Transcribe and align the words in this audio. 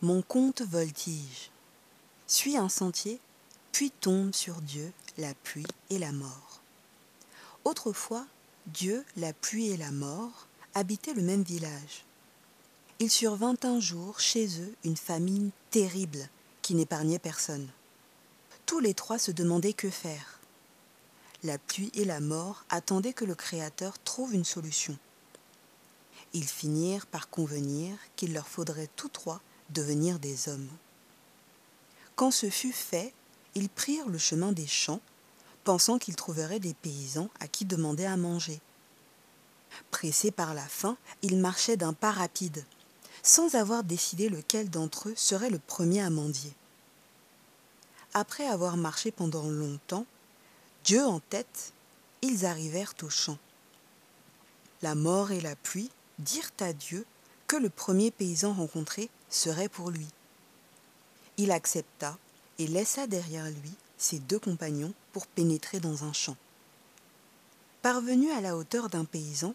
Mon 0.00 0.22
compte 0.22 0.62
voltige. 0.62 1.50
Suis 2.28 2.56
un 2.56 2.68
sentier, 2.68 3.18
puis 3.72 3.90
tombe 3.90 4.32
sur 4.32 4.60
Dieu, 4.60 4.92
la 5.16 5.34
pluie 5.34 5.66
et 5.90 5.98
la 5.98 6.12
mort. 6.12 6.60
Autrefois, 7.64 8.24
Dieu, 8.68 9.04
la 9.16 9.32
pluie 9.32 9.70
et 9.70 9.76
la 9.76 9.90
mort 9.90 10.46
habitaient 10.74 11.14
le 11.14 11.22
même 11.22 11.42
village. 11.42 12.04
Il 13.00 13.10
survint 13.10 13.56
un 13.64 13.80
jour 13.80 14.20
chez 14.20 14.60
eux 14.60 14.72
une 14.84 14.96
famine 14.96 15.50
terrible 15.72 16.28
qui 16.62 16.76
n'épargnait 16.76 17.18
personne. 17.18 17.68
Tous 18.66 18.78
les 18.78 18.94
trois 18.94 19.18
se 19.18 19.32
demandaient 19.32 19.72
que 19.72 19.90
faire. 19.90 20.38
La 21.42 21.58
pluie 21.58 21.90
et 21.94 22.04
la 22.04 22.20
mort 22.20 22.64
attendaient 22.70 23.12
que 23.12 23.24
le 23.24 23.34
Créateur 23.34 23.98
trouve 24.04 24.32
une 24.32 24.44
solution. 24.44 24.96
Ils 26.34 26.46
finirent 26.46 27.06
par 27.06 27.30
convenir 27.30 27.96
qu'il 28.14 28.32
leur 28.32 28.46
faudrait 28.46 28.90
tous 28.94 29.08
trois 29.08 29.40
devenir 29.70 30.18
des 30.18 30.48
hommes. 30.48 30.68
Quand 32.16 32.30
ce 32.30 32.50
fut 32.50 32.72
fait, 32.72 33.12
ils 33.54 33.68
prirent 33.68 34.08
le 34.08 34.18
chemin 34.18 34.52
des 34.52 34.66
champs, 34.66 35.00
pensant 35.64 35.98
qu'ils 35.98 36.16
trouveraient 36.16 36.60
des 36.60 36.74
paysans 36.74 37.28
à 37.40 37.48
qui 37.48 37.64
demander 37.64 38.04
à 38.04 38.16
manger. 38.16 38.60
Pressés 39.90 40.30
par 40.30 40.54
la 40.54 40.66
faim, 40.66 40.96
ils 41.22 41.38
marchaient 41.38 41.76
d'un 41.76 41.92
pas 41.92 42.10
rapide, 42.10 42.64
sans 43.22 43.54
avoir 43.54 43.84
décidé 43.84 44.28
lequel 44.28 44.70
d'entre 44.70 45.10
eux 45.10 45.14
serait 45.16 45.50
le 45.50 45.58
premier 45.58 46.00
à 46.02 46.10
mendier. 46.10 46.52
Après 48.14 48.46
avoir 48.46 48.76
marché 48.76 49.10
pendant 49.10 49.48
longtemps, 49.48 50.06
Dieu 50.84 51.04
en 51.04 51.20
tête, 51.20 51.72
ils 52.22 52.46
arrivèrent 52.46 52.94
au 53.02 53.10
champ. 53.10 53.38
La 54.82 54.94
mort 54.94 55.32
et 55.32 55.40
la 55.40 55.56
pluie 55.56 55.90
dirent 56.18 56.52
à 56.60 56.72
Dieu 56.72 57.04
que 57.48 57.56
le 57.56 57.70
premier 57.70 58.10
paysan 58.10 58.52
rencontré 58.52 59.08
serait 59.30 59.70
pour 59.70 59.90
lui. 59.90 60.06
Il 61.38 61.50
accepta 61.50 62.16
et 62.58 62.66
laissa 62.66 63.06
derrière 63.06 63.48
lui 63.48 63.72
ses 63.96 64.18
deux 64.18 64.38
compagnons 64.38 64.92
pour 65.12 65.26
pénétrer 65.26 65.80
dans 65.80 66.04
un 66.04 66.12
champ. 66.12 66.36
Parvenu 67.82 68.30
à 68.32 68.40
la 68.40 68.56
hauteur 68.56 68.90
d'un 68.90 69.04
paysan, 69.04 69.54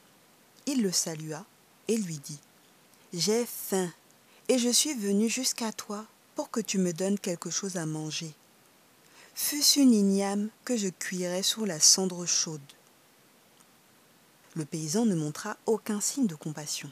il 0.66 0.82
le 0.82 0.92
salua 0.92 1.46
et 1.88 1.96
lui 1.96 2.18
dit 2.18 2.40
J'ai 3.14 3.46
faim 3.46 3.92
et 4.48 4.58
je 4.58 4.70
suis 4.70 4.96
venu 4.96 5.30
jusqu'à 5.30 5.72
toi 5.72 6.06
pour 6.36 6.50
que 6.50 6.60
tu 6.60 6.80
me 6.80 6.94
donnes 6.94 7.20
quelque 7.20 7.52
chose 7.52 7.78
à 7.78 7.86
manger. 7.86 8.34
Fût-ce 9.36 9.80
une 9.80 9.94
igname 9.94 10.50
que 10.66 10.78
je 10.78 10.90
cuirais 10.90 11.44
sous 11.44 11.66
la 11.66 11.80
cendre 11.80 12.26
chaude. 12.26 12.62
Le 14.56 14.66
paysan 14.66 15.06
ne 15.06 15.16
montra 15.16 15.58
aucun 15.66 16.02
signe 16.02 16.28
de 16.28 16.36
compassion. 16.36 16.92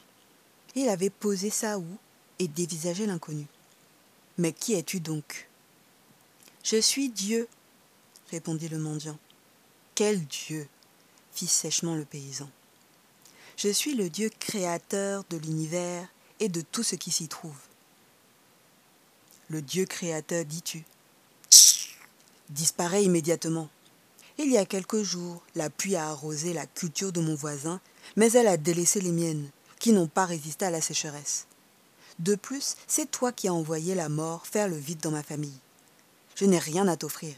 Il 0.74 0.88
avait 0.88 1.10
posé 1.10 1.50
sa 1.50 1.78
houe 1.78 1.98
et 2.38 2.48
dévisageait 2.48 3.06
l'inconnu. 3.06 3.46
Mais 4.38 4.52
qui 4.52 4.74
es-tu 4.74 5.00
donc? 5.00 5.48
Je 6.64 6.80
suis 6.80 7.10
Dieu, 7.10 7.48
répondit 8.30 8.68
le 8.68 8.78
mendiant. 8.78 9.18
Quel 9.94 10.24
Dieu? 10.24 10.66
fit 11.32 11.46
sèchement 11.46 11.94
le 11.94 12.04
paysan. 12.04 12.48
Je 13.56 13.68
suis 13.68 13.94
le 13.94 14.10
Dieu 14.10 14.30
créateur 14.38 15.24
de 15.30 15.36
l'univers 15.36 16.08
et 16.40 16.48
de 16.48 16.60
tout 16.60 16.82
ce 16.82 16.96
qui 16.96 17.10
s'y 17.10 17.28
trouve. 17.28 17.58
Le 19.48 19.60
Dieu 19.60 19.84
créateur, 19.84 20.44
dis-tu? 20.44 20.84
Disparaît 22.48 23.04
immédiatement. 23.04 23.68
Il 24.38 24.50
y 24.50 24.56
a 24.56 24.64
quelques 24.64 25.02
jours, 25.02 25.42
la 25.54 25.68
pluie 25.68 25.96
a 25.96 26.08
arrosé 26.08 26.52
la 26.52 26.66
culture 26.66 27.12
de 27.12 27.20
mon 27.20 27.34
voisin, 27.34 27.80
mais 28.16 28.32
elle 28.32 28.48
a 28.48 28.56
délaissé 28.56 29.00
les 29.00 29.12
miennes, 29.12 29.48
qui 29.82 29.92
n'ont 29.92 30.06
pas 30.06 30.26
résisté 30.26 30.64
à 30.64 30.70
la 30.70 30.80
sécheresse. 30.80 31.48
De 32.20 32.36
plus, 32.36 32.76
c'est 32.86 33.10
toi 33.10 33.32
qui 33.32 33.48
as 33.48 33.52
envoyé 33.52 33.96
la 33.96 34.08
mort 34.08 34.46
faire 34.46 34.68
le 34.68 34.76
vide 34.76 35.00
dans 35.00 35.10
ma 35.10 35.24
famille. 35.24 35.58
Je 36.36 36.44
n'ai 36.44 36.60
rien 36.60 36.86
à 36.86 36.96
t'offrir, 36.96 37.34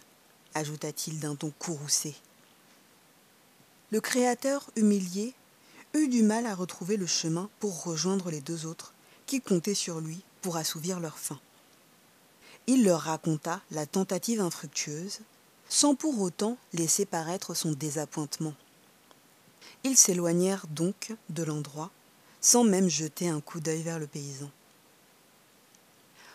ajouta-t-il 0.52 1.20
d'un 1.20 1.36
ton 1.36 1.50
courroucé. 1.58 2.14
Le 3.90 4.02
Créateur, 4.02 4.68
humilié, 4.76 5.32
eut 5.94 6.08
du 6.08 6.22
mal 6.22 6.44
à 6.44 6.54
retrouver 6.54 6.98
le 6.98 7.06
chemin 7.06 7.48
pour 7.60 7.82
rejoindre 7.82 8.30
les 8.30 8.42
deux 8.42 8.66
autres, 8.66 8.92
qui 9.24 9.40
comptaient 9.40 9.72
sur 9.72 10.00
lui 10.00 10.22
pour 10.42 10.58
assouvir 10.58 11.00
leur 11.00 11.18
faim. 11.18 11.40
Il 12.66 12.84
leur 12.84 13.00
raconta 13.00 13.62
la 13.70 13.86
tentative 13.86 14.42
infructueuse, 14.42 15.20
sans 15.70 15.94
pour 15.94 16.20
autant 16.20 16.58
laisser 16.74 17.06
paraître 17.06 17.54
son 17.54 17.72
désappointement. 17.72 18.54
Ils 19.82 19.96
s'éloignèrent 19.96 20.66
donc 20.66 21.14
de 21.30 21.42
l'endroit, 21.42 21.90
sans 22.44 22.62
même 22.62 22.90
jeter 22.90 23.26
un 23.30 23.40
coup 23.40 23.58
d'œil 23.58 23.80
vers 23.80 23.98
le 23.98 24.06
paysan. 24.06 24.50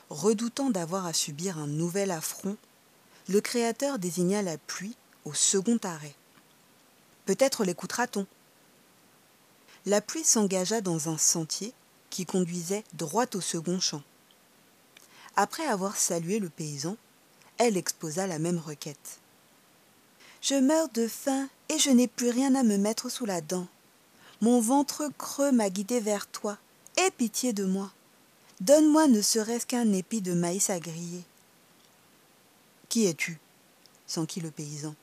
Redoutant 0.09 0.71
d'avoir 0.71 1.05
à 1.05 1.13
subir 1.13 1.59
un 1.59 1.67
nouvel 1.67 2.09
affront, 2.09 2.57
le 3.27 3.41
Créateur 3.41 3.99
désigna 3.99 4.41
la 4.41 4.57
pluie 4.57 4.95
au 5.23 5.35
second 5.35 5.77
arrêt. 5.83 6.15
Peut-être 7.25 7.63
l'écoutera-t-on. 7.63 8.25
La 9.85 10.01
pluie 10.01 10.23
s'engagea 10.23 10.81
dans 10.81 11.09
un 11.09 11.17
sentier 11.19 11.73
qui 12.09 12.25
conduisait 12.25 12.83
droit 12.93 13.27
au 13.35 13.39
second 13.39 13.79
champ. 13.79 14.01
Après 15.35 15.67
avoir 15.67 15.95
salué 15.95 16.39
le 16.39 16.49
paysan, 16.49 16.97
elle 17.59 17.77
exposa 17.77 18.25
la 18.25 18.39
même 18.39 18.57
requête. 18.57 19.19
Je 20.41 20.55
meurs 20.55 20.89
de 20.89 21.07
faim 21.07 21.49
et 21.69 21.77
je 21.77 21.91
n'ai 21.91 22.07
plus 22.07 22.31
rien 22.31 22.55
à 22.55 22.63
me 22.63 22.77
mettre 22.77 23.09
sous 23.09 23.27
la 23.27 23.41
dent. 23.41 23.67
Mon 24.41 24.61
ventre 24.61 25.09
creux 25.17 25.51
m'a 25.51 25.69
guidé 25.69 25.99
vers 25.99 26.27
toi. 26.27 26.57
Aie 26.97 27.11
pitié 27.11 27.51
de 27.51 27.65
moi. 27.65 27.91
Donne-moi 28.61 29.07
ne 29.07 29.21
serait-ce 29.21 29.65
qu'un 29.65 29.91
épi 29.91 30.21
de 30.21 30.33
maïs 30.33 30.69
à 30.69 30.79
griller. 30.79 31.23
Qui 32.87 33.05
es-tu? 33.05 33.39
s'enquit 34.07 34.39
le 34.39 34.51
paysan. 34.51 34.95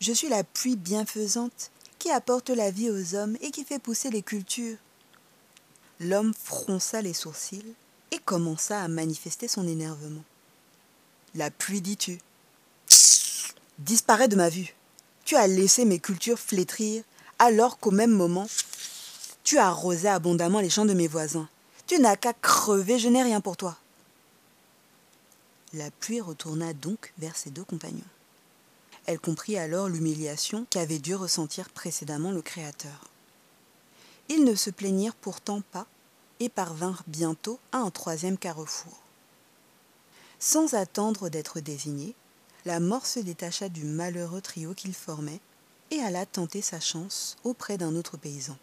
Je 0.00 0.12
suis 0.12 0.28
la 0.28 0.44
pluie 0.44 0.76
bienfaisante 0.76 1.70
qui 1.98 2.10
apporte 2.10 2.50
la 2.50 2.70
vie 2.70 2.90
aux 2.90 3.14
hommes 3.14 3.36
et 3.40 3.50
qui 3.50 3.64
fait 3.64 3.78
pousser 3.78 4.10
les 4.10 4.22
cultures. 4.22 4.78
L'homme 6.00 6.34
fronça 6.34 7.02
les 7.02 7.12
sourcils 7.12 7.74
et 8.10 8.18
commença 8.18 8.82
à 8.82 8.88
manifester 8.88 9.48
son 9.48 9.66
énervement. 9.66 10.24
La 11.34 11.50
pluie, 11.50 11.80
dis-tu? 11.80 12.20
Disparais 13.78 14.28
de 14.28 14.36
ma 14.36 14.48
vue. 14.48 14.74
Tu 15.24 15.36
as 15.36 15.46
laissé 15.46 15.84
mes 15.84 15.98
cultures 15.98 16.38
flétrir 16.38 17.02
alors 17.38 17.78
qu'au 17.78 17.90
même 17.90 18.12
moment, 18.12 18.46
tu 19.42 19.58
arrosé 19.58 20.08
abondamment 20.08 20.60
les 20.60 20.70
champs 20.70 20.84
de 20.84 20.94
mes 20.94 21.08
voisins. 21.08 21.48
Tu 21.86 21.98
n'as 21.98 22.16
qu'à 22.16 22.32
crever, 22.32 22.98
je 22.98 23.08
n'ai 23.08 23.22
rien 23.22 23.40
pour 23.40 23.56
toi. 23.56 23.76
La 25.74 25.90
pluie 25.90 26.20
retourna 26.20 26.72
donc 26.72 27.12
vers 27.18 27.36
ses 27.36 27.50
deux 27.50 27.64
compagnons. 27.64 28.00
Elle 29.06 29.20
comprit 29.20 29.58
alors 29.58 29.88
l'humiliation 29.88 30.66
qu'avait 30.70 30.98
dû 30.98 31.14
ressentir 31.14 31.68
précédemment 31.68 32.30
le 32.30 32.40
Créateur. 32.40 33.10
Ils 34.28 34.44
ne 34.44 34.54
se 34.54 34.70
plaignirent 34.70 35.14
pourtant 35.14 35.62
pas 35.72 35.86
et 36.40 36.48
parvinrent 36.48 37.02
bientôt 37.06 37.58
à 37.72 37.78
un 37.78 37.90
troisième 37.90 38.38
carrefour. 38.38 38.98
Sans 40.38 40.74
attendre 40.74 41.28
d'être 41.28 41.60
désignés, 41.60 42.14
la 42.64 42.80
mort 42.80 43.04
se 43.04 43.20
détacha 43.20 43.68
du 43.68 43.84
malheureux 43.84 44.40
trio 44.40 44.72
qu'il 44.72 44.94
formait 44.94 45.40
et 45.90 46.00
alla 46.00 46.26
tenter 46.26 46.62
sa 46.62 46.80
chance 46.80 47.36
auprès 47.44 47.78
d'un 47.78 47.94
autre 47.94 48.16
paysan. 48.16 48.56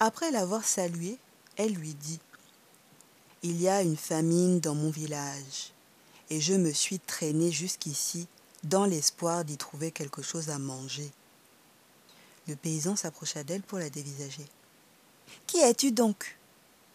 Après 0.00 0.30
l'avoir 0.30 0.64
salué, 0.64 1.18
elle 1.56 1.72
lui 1.72 1.94
dit 1.94 2.20
Il 3.42 3.60
y 3.60 3.68
a 3.68 3.82
une 3.82 3.96
famine 3.96 4.60
dans 4.60 4.74
mon 4.74 4.90
village, 4.90 5.72
et 6.30 6.40
je 6.40 6.54
me 6.54 6.72
suis 6.72 6.98
traînée 6.98 7.52
jusqu'ici 7.52 8.26
dans 8.62 8.86
l'espoir 8.86 9.44
d'y 9.44 9.56
trouver 9.56 9.90
quelque 9.90 10.22
chose 10.22 10.50
à 10.50 10.58
manger. 10.58 11.10
Le 12.48 12.56
paysan 12.56 12.96
s'approcha 12.96 13.44
d'elle 13.44 13.62
pour 13.62 13.78
la 13.78 13.90
dévisager. 13.90 14.46
Qui 15.46 15.58
es-tu 15.58 15.92
donc? 15.92 16.38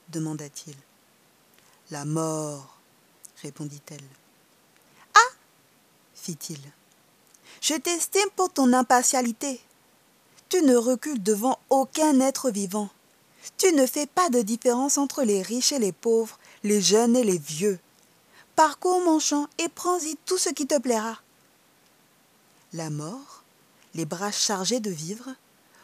demanda-t-il. 0.10 0.76
La 1.92 2.06
mort, 2.06 2.80
répondit-elle 3.42 4.04
fit-il. 6.20 6.60
Je 7.62 7.76
t'estime 7.76 8.30
pour 8.36 8.52
ton 8.52 8.74
impartialité. 8.74 9.60
Tu 10.50 10.62
ne 10.62 10.76
recules 10.76 11.22
devant 11.22 11.60
aucun 11.70 12.20
être 12.20 12.50
vivant. 12.50 12.90
Tu 13.58 13.72
ne 13.74 13.86
fais 13.86 14.08
pas 14.08 14.30
de 14.30 14.42
différence 14.42 14.98
entre 14.98 15.24
les 15.24 15.42
riches 15.42 15.72
et 15.72 15.80
les 15.80 15.92
pauvres, 15.92 16.40
les 16.64 16.82
jeunes 16.82 17.16
et 17.16 17.24
les 17.24 17.38
vieux. 17.38 17.80
Parcours 18.56 19.02
mon 19.02 19.20
champ 19.20 19.48
et 19.58 19.70
prends-y 19.70 20.18
tout 20.26 20.38
ce 20.38 20.50
qui 20.50 20.68
te 20.68 20.78
plaira. 20.80 21.20
La 22.74 22.90
mort, 22.90 23.44
les 23.94 24.06
bras 24.06 24.32
chargés 24.32 24.80
de 24.80 24.92
vivres, 24.92 25.34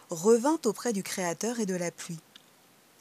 revint 0.09 0.59
auprès 0.65 0.93
du 0.93 1.03
Créateur 1.03 1.59
et 1.59 1.65
de 1.65 1.75
la 1.75 1.91
pluie. 1.91 2.19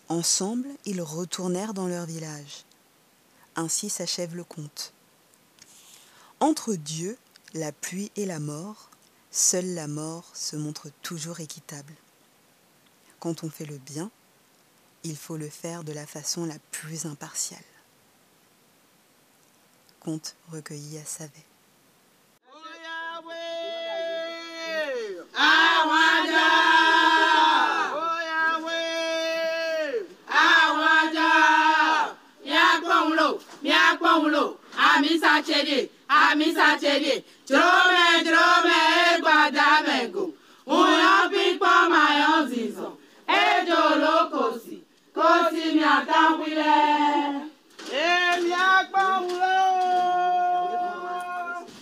Ensemble, 0.09 0.69
ils 0.85 1.03
retournèrent 1.03 1.75
dans 1.75 1.89
leur 1.89 2.07
village. 2.07 2.65
Ainsi 3.57 3.89
s'achève 3.91 4.35
le 4.35 4.45
conte. 4.45 4.93
Entre 6.41 6.75
Dieu 6.75 7.17
la 7.55 7.71
pluie 7.71 8.11
et 8.17 8.27
la 8.27 8.41
mort, 8.41 8.91
seule 9.31 9.75
la 9.75 9.87
mort 9.87 10.29
se 10.35 10.57
montre 10.57 10.91
toujours 11.03 11.39
équitable. 11.39 11.95
Quand 13.21 13.45
on 13.45 13.51
fait 13.51 13.65
le 13.65 13.79
bien, 13.79 14.11
il 15.05 15.17
faut 15.17 15.37
le 15.37 15.49
faire 15.49 15.85
de 15.85 15.93
la 15.93 16.07
façon 16.07 16.45
la 16.47 16.59
plus 16.73 17.07
impartiale. 17.07 17.63
contes 20.01 20.35
recueillis 20.51 20.99
à 20.99 21.05
Savet. 21.05 21.47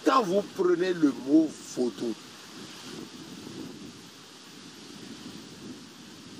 Quand 0.05 0.23
vous 0.23 0.43
prenez 0.57 0.93
le 0.93 1.13
mot 1.27 1.49
photo, 1.49 2.13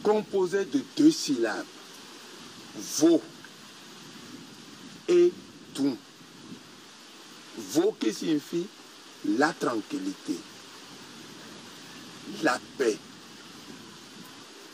composé 0.03 0.65
de 0.65 0.83
deux 0.97 1.11
syllabes, 1.11 1.65
vo 2.77 3.21
et 5.09 5.33
tout. 5.75 5.97
Vo 7.73 7.95
qui 7.99 8.13
signifie 8.13 8.67
la 9.39 9.53
tranquillité, 9.53 10.37
la 12.43 12.61
paix, 12.77 12.99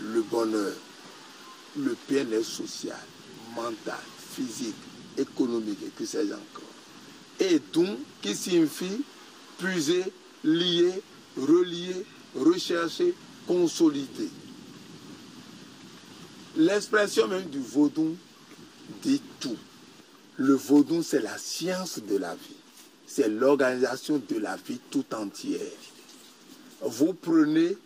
le 0.01 0.23
bonheur, 0.23 0.75
le 1.77 1.97
bien-être 2.09 2.45
social, 2.45 2.97
mental, 3.55 4.01
physique, 4.35 4.75
économique 5.17 5.79
et 5.87 5.91
que 5.91 6.05
sais-je 6.05 6.33
encore. 6.33 6.63
Et 7.41 7.61
donc 7.73 7.99
qui 8.21 8.35
signifie 8.35 9.05
puiser, 9.59 10.05
lier, 10.43 11.03
relier, 11.37 12.05
rechercher, 12.35 13.15
consolider. 13.47 14.31
L'expression 16.57 17.29
même 17.29 17.49
du 17.49 17.61
vaudou 17.61 18.17
dit 19.03 19.23
tout. 19.39 19.57
Le 20.37 20.55
vaudou, 20.55 21.03
c'est 21.03 21.21
la 21.21 21.37
science 21.39 22.01
de 22.01 22.17
la 22.17 22.35
vie. 22.35 22.58
C'est 23.09 23.29
l'organisation 23.29 24.23
de 24.29 24.39
la 24.39 24.57
vie 24.57 24.79
tout 24.91 25.07
entière. 25.15 25.61
Vous 26.83 27.15
prenez 27.15 27.77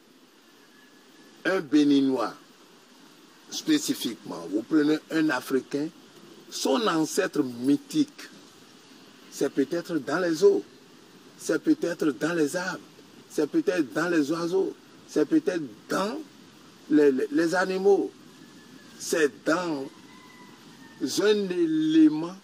un 1.45 1.61
béninois 1.61 2.35
spécifiquement, 3.51 4.47
vous 4.51 4.63
prenez 4.63 4.99
un 5.13 5.31
Africain, 5.31 5.89
son 6.51 6.87
ancêtre 6.89 7.43
mythique, 7.43 8.29
c'est 9.31 9.51
peut-être 9.51 9.97
dans 9.99 10.19
les 10.19 10.43
eaux, 10.45 10.63
c'est 11.39 11.63
peut-être 11.63 12.11
dans 12.13 12.35
les 12.35 12.57
arbres, 12.57 12.81
c'est 13.31 13.49
peut-être 13.49 13.93
dans 13.93 14.09
les 14.09 14.31
oiseaux, 14.31 14.75
c'est 15.09 15.27
peut-être 15.27 15.63
dans 15.89 16.19
les, 16.91 17.11
les 17.31 17.55
animaux, 17.55 18.11
c'est 18.99 19.31
dans 19.45 19.87
un 21.03 21.49
élément 21.51 22.37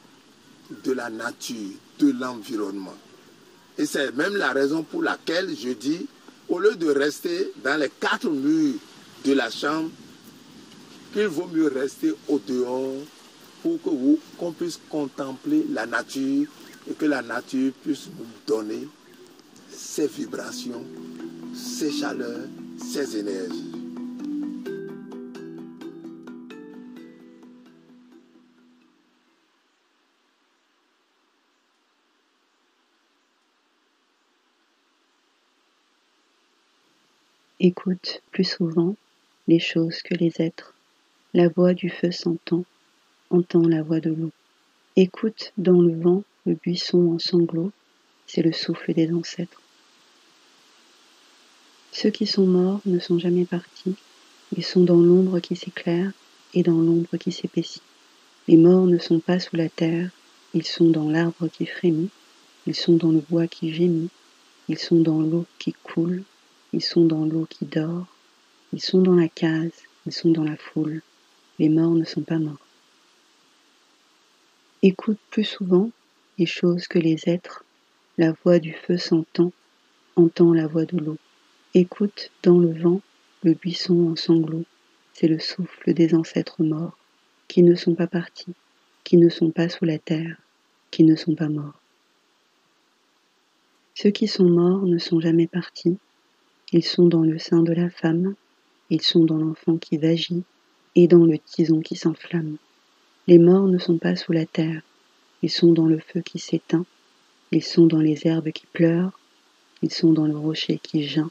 de 0.85 0.93
la 0.93 1.11
nature, 1.11 1.75
de 1.99 2.13
l'environnement. 2.13 2.97
Et 3.77 3.87
c'est 3.87 4.15
même 4.17 4.37
la 4.37 4.53
raison 4.53 4.83
pour 4.83 5.03
laquelle 5.03 5.55
je 5.57 5.71
dis, 5.71 6.07
au 6.49 6.59
lieu 6.59 6.75
de 6.75 6.89
rester 6.89 7.53
dans 7.63 7.79
les 7.81 7.91
quatre 8.01 8.29
murs 8.29 8.75
de 9.25 9.33
la 9.33 9.51
chambre, 9.51 9.91
qu'il 11.13 11.27
vaut 11.27 11.49
mieux 11.53 11.69
rester 11.69 12.13
au 12.29 12.39
dehors 12.39 13.03
pour 13.63 13.81
que 13.83 13.91
vous, 13.91 14.19
qu'on 14.39 14.53
puisse 14.53 14.79
contempler 14.89 15.67
la 15.71 15.87
nature 15.87 16.47
et 16.89 16.95
que 16.95 17.07
la 17.07 17.23
nature 17.23 17.73
puisse 17.83 18.09
nous 18.19 18.27
donner 18.47 18.89
ses 19.71 20.07
vibrations, 20.07 20.85
ses 21.55 21.91
chaleurs, 21.91 22.47
ses 22.79 23.17
énergies. 23.17 23.78
Écoute 37.61 38.23
plus 38.31 38.45
souvent 38.45 38.95
les 39.49 39.59
choses 39.59 40.03
que 40.03 40.15
les 40.15 40.33
êtres. 40.39 40.75
La 41.35 41.49
voix 41.49 41.75
du 41.75 41.91
feu 41.91 42.13
s'entend, 42.13 42.65
entend 43.31 43.67
la 43.67 43.83
voix 43.83 43.99
de 43.99 44.11
l'eau. 44.11 44.31
Écoute 44.95 45.53
dans 45.59 45.81
le 45.81 45.93
vent 45.93 46.23
le 46.47 46.55
buisson 46.55 47.15
en 47.15 47.19
sanglots, 47.19 47.73
c'est 48.29 48.43
le 48.43 48.53
souffle 48.53 48.95
des 48.95 49.13
ancêtres. 49.13 49.61
Ceux 51.91 52.11
qui 52.11 52.29
sont 52.29 52.47
morts 52.47 52.81
ne 52.87 53.01
sont 53.01 53.19
jamais 53.19 53.45
partis, 53.45 53.97
ils 54.57 54.65
sont 54.65 54.85
dans 54.85 55.01
l'ombre 55.01 55.41
qui 55.41 55.57
s'éclaire 55.57 56.13
et 56.55 56.63
dans 56.63 56.81
l'ombre 56.81 57.17
qui 57.17 57.33
s'épaissit. 57.33 57.83
Les 58.47 58.57
morts 58.57 58.87
ne 58.87 58.99
sont 58.99 59.19
pas 59.19 59.41
sous 59.41 59.57
la 59.57 59.69
terre, 59.69 60.11
ils 60.55 60.65
sont 60.65 60.91
dans 60.91 61.11
l'arbre 61.11 61.49
qui 61.49 61.67
frémit, 61.67 62.11
ils 62.69 62.77
sont 62.77 62.97
dans 62.97 63.11
le 63.11 63.23
bois 63.29 63.49
qui 63.49 63.75
gémit, 63.75 64.11
ils 64.69 64.79
sont 64.79 65.01
dans 65.01 65.21
l'eau 65.21 65.45
qui 65.59 65.73
coule, 65.73 66.23
ils 66.73 66.83
sont 66.83 67.05
dans 67.05 67.25
l'eau 67.25 67.47
qui 67.49 67.65
dort, 67.65 68.07
ils 68.73 68.83
sont 68.83 69.01
dans 69.01 69.15
la 69.15 69.29
case, 69.29 69.73
ils 70.07 70.13
sont 70.13 70.31
dans 70.31 70.45
la 70.45 70.57
foule. 70.57 71.03
Les 71.59 71.69
morts 71.69 71.95
ne 71.95 72.05
sont 72.05 72.23
pas 72.23 72.39
morts. 72.39 72.67
Écoute 74.83 75.19
plus 75.31 75.45
souvent 75.45 75.91
les 76.39 76.47
choses 76.47 76.87
que 76.87 76.99
les 76.99 77.29
êtres. 77.29 77.65
La 78.17 78.33
voix 78.33 78.59
du 78.59 78.73
feu 78.75 78.99
s'entend, 78.99 79.53
entend 80.17 80.53
la 80.53 80.67
voix 80.67 80.85
de 80.85 80.99
l'eau. 80.99 81.19
Écoute 81.75 82.31
dans 82.43 82.59
le 82.59 82.73
vent 82.73 83.01
le 83.43 83.55
buisson 83.55 84.11
en 84.11 84.17
sanglots. 84.17 84.65
C'est 85.15 85.29
le 85.29 85.39
souffle 85.39 85.95
des 85.95 86.15
ancêtres 86.15 86.63
morts, 86.63 86.97
qui 87.49 87.63
ne 87.63 87.75
sont 87.75 87.95
pas 87.95 88.07
partis, 88.07 88.55
qui 89.05 89.17
ne 89.17 89.29
sont 89.29 89.51
pas 89.51 89.69
sous 89.69 89.85
la 89.85 89.99
terre, 89.99 90.37
qui 90.91 91.05
ne 91.05 91.17
sont 91.17 91.35
pas 91.35 91.49
morts. 91.49 91.81
Ceux 93.95 94.11
qui 94.11 94.29
sont 94.29 94.49
morts 94.49 94.83
ne 94.83 94.99
sont 94.99 95.21
jamais 95.21 95.49
partis, 95.49 95.99
ils 96.73 96.85
sont 96.85 97.07
dans 97.07 97.23
le 97.23 97.39
sein 97.39 97.63
de 97.63 97.73
la 97.73 97.89
femme, 97.89 98.35
ils 98.91 99.03
sont 99.03 99.25
dans 99.25 99.39
l'enfant 99.39 99.77
qui 99.77 99.97
vagit 99.97 100.43
et 100.95 101.09
dans 101.09 101.25
le 101.25 101.39
tison 101.39 101.81
qui 101.81 101.97
s'enflamme. 101.97 102.57
Les 103.27 103.39
morts 103.39 103.69
ne 103.69 103.79
sont 103.79 103.99
pas 103.99 104.17
sous 104.17 104.33
la 104.33 104.47
terre, 104.47 104.83
ils 105.43 105.51
sont 105.51 105.73
dans 105.73 105.87
le 105.87 105.99
feu 105.99 106.21
qui 106.21 106.39
s'éteint, 106.39 106.85
ils 107.53 107.63
sont 107.63 107.87
dans 107.87 108.01
les 108.01 108.27
herbes 108.27 108.51
qui 108.51 108.67
pleurent, 108.67 109.19
ils 109.83 109.93
sont 109.93 110.13
dans 110.13 110.27
le 110.27 110.37
rocher 110.37 110.79
qui 110.83 111.05
geint, 111.05 111.31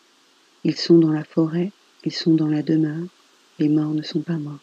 ils 0.63 0.75
sont 0.75 0.97
dans 0.97 1.11
la 1.11 1.23
forêt, 1.23 1.71
ils 2.05 2.13
sont 2.13 2.33
dans 2.33 2.47
la 2.47 2.63
demeure, 2.63 3.07
les 3.59 3.69
morts 3.69 3.93
ne 3.93 4.01
sont 4.01 4.21
pas 4.21 4.37
morts. 4.37 4.59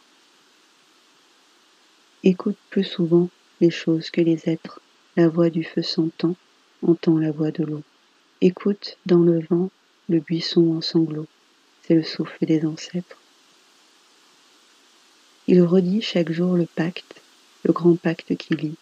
Écoute 2.22 2.56
plus 2.70 2.84
souvent 2.84 3.28
les 3.60 3.70
choses 3.70 4.10
que 4.10 4.20
les 4.20 4.48
êtres, 4.48 4.80
la 5.16 5.28
voix 5.28 5.50
du 5.50 5.62
feu 5.62 5.82
s'entend, 5.82 6.34
entend 6.82 7.18
la 7.18 7.30
voix 7.30 7.50
de 7.50 7.64
l'eau. 7.64 7.82
Écoute 8.40 8.96
dans 9.06 9.22
le 9.22 9.40
vent 9.40 9.70
le 10.08 10.20
buisson 10.20 10.76
en 10.76 10.80
sanglots, 10.82 11.26
c'est 11.82 11.94
le 11.94 12.02
souffle 12.02 12.44
des 12.44 12.66
ancêtres. 12.66 13.18
Il 15.46 15.62
redit 15.62 16.02
chaque 16.02 16.30
jour 16.30 16.56
le 16.56 16.66
pacte, 16.66 17.22
le 17.64 17.72
grand 17.72 17.96
pacte 17.96 18.36
qui 18.36 18.54
lie, 18.54 18.76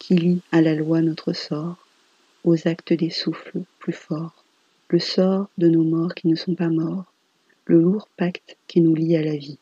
qui 0.00 0.14
lie 0.14 0.40
à 0.50 0.60
la 0.60 0.74
loi 0.74 1.02
notre 1.02 1.32
sort, 1.32 1.86
aux 2.42 2.66
actes 2.66 2.92
des 2.92 3.10
souffles 3.10 3.62
plus 3.78 3.92
forts, 3.92 4.44
le 4.88 4.98
sort 4.98 5.48
de 5.56 5.68
nos 5.68 5.84
morts 5.84 6.14
qui 6.14 6.26
ne 6.26 6.36
sont 6.36 6.56
pas 6.56 6.68
morts, 6.68 7.12
le 7.66 7.80
lourd 7.80 8.08
pacte 8.16 8.56
qui 8.66 8.80
nous 8.80 8.94
lie 8.94 9.16
à 9.16 9.22
la 9.22 9.36
vie, 9.36 9.58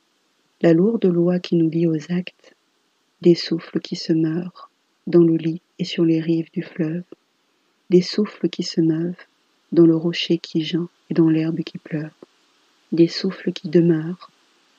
la 0.63 0.73
lourde 0.73 1.05
loi 1.05 1.39
qui 1.39 1.57
nous 1.57 1.69
lie 1.69 1.87
aux 1.87 2.13
actes, 2.13 2.55
des 3.21 3.35
souffles 3.35 3.81
qui 3.81 3.97
se 3.97 4.15
meurent 4.15 4.71
dans 5.07 5.23
le 5.23 5.37
lit 5.37 5.61
et 5.79 5.85
sur 5.85 6.05
les 6.05 6.21
rives 6.21 6.51
du 6.53 6.63
fleuve, 6.63 7.05
des 7.91 8.03
souffles 8.03 8.49
qui 8.49 8.63
se 8.63 8.81
meuvent 8.81 9.23
dans 9.73 9.87
le 9.87 9.97
rocher 9.97 10.39
qui 10.39 10.63
geint 10.63 10.89
et 11.11 11.15
dans 11.15 11.29
l'herbe 11.29 11.61
qui 11.63 11.79
pleure, 11.79 12.13
des 12.93 13.09
souffles 13.09 13.53
qui 13.53 13.69
demeurent, 13.69 14.31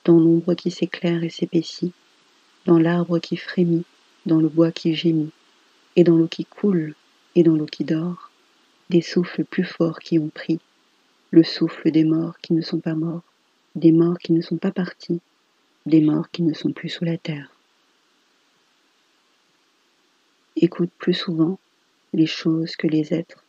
dans 0.03 0.19
l'ombre 0.19 0.53
qui 0.53 0.71
s'éclaire 0.71 1.23
et 1.23 1.29
s'épaissit, 1.29 1.93
dans 2.65 2.79
l'arbre 2.79 3.19
qui 3.19 3.37
frémit, 3.37 3.85
dans 4.25 4.39
le 4.39 4.49
bois 4.49 4.71
qui 4.71 4.95
gémit, 4.95 5.31
et 5.95 6.03
dans 6.03 6.15
l'eau 6.15 6.27
qui 6.27 6.45
coule, 6.45 6.95
et 7.35 7.43
dans 7.43 7.55
l'eau 7.55 7.65
qui 7.65 7.83
dort, 7.83 8.31
des 8.89 9.01
souffles 9.01 9.43
plus 9.43 9.63
forts 9.63 9.99
qui 9.99 10.19
ont 10.19 10.29
pris, 10.29 10.59
le 11.31 11.43
souffle 11.43 11.91
des 11.91 12.03
morts 12.03 12.37
qui 12.39 12.53
ne 12.53 12.61
sont 12.61 12.79
pas 12.79 12.95
morts, 12.95 13.23
des 13.75 13.91
morts 13.91 14.19
qui 14.19 14.33
ne 14.33 14.41
sont 14.41 14.57
pas 14.57 14.71
partis, 14.71 15.21
des 15.85 16.01
morts 16.01 16.29
qui 16.31 16.43
ne 16.43 16.53
sont 16.53 16.71
plus 16.71 16.89
sous 16.89 17.05
la 17.05 17.17
terre. 17.17 17.49
Écoute 20.55 20.91
plus 20.97 21.13
souvent 21.13 21.59
les 22.13 22.27
choses 22.27 22.75
que 22.75 22.87
les 22.87 23.13
êtres 23.13 23.45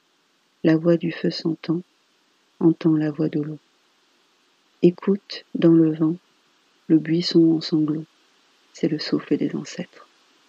la 0.66 0.76
voix 0.76 0.96
du 0.96 1.12
feu 1.12 1.30
s'entend, 1.30 1.80
entend 2.60 2.96
la 2.96 3.10
voix 3.10 3.28
de 3.28 3.40
l'eau. 3.40 3.58
Écoute 4.82 5.44
dans 5.54 5.72
le 5.72 5.92
vent 5.94 6.16
le 6.88 6.98
buisson 6.98 7.56
en 7.56 7.60
sanglots, 7.60 8.04
c'est 8.72 8.88
le 8.88 8.98
souffle 8.98 9.36
des 9.36 9.56
ancêtres. 9.56 10.05